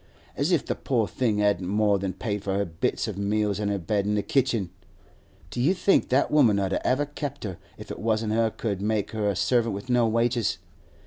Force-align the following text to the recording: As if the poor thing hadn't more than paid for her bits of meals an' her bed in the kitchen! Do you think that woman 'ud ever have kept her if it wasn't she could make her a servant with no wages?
As 0.35 0.51
if 0.51 0.65
the 0.65 0.73
poor 0.73 1.07
thing 1.07 1.37
hadn't 1.37 1.67
more 1.67 1.99
than 1.99 2.13
paid 2.13 2.43
for 2.43 2.55
her 2.57 2.65
bits 2.65 3.07
of 3.07 3.19
meals 3.19 3.59
an' 3.59 3.69
her 3.69 3.77
bed 3.77 4.07
in 4.07 4.15
the 4.15 4.23
kitchen! 4.23 4.71
Do 5.51 5.61
you 5.61 5.75
think 5.75 6.09
that 6.09 6.31
woman 6.31 6.57
'ud 6.57 6.73
ever 6.83 7.05
have 7.05 7.13
kept 7.13 7.43
her 7.43 7.59
if 7.77 7.91
it 7.91 7.99
wasn't 7.99 8.33
she 8.33 8.49
could 8.57 8.81
make 8.81 9.11
her 9.11 9.29
a 9.29 9.35
servant 9.35 9.75
with 9.75 9.91
no 9.91 10.07
wages? 10.07 10.57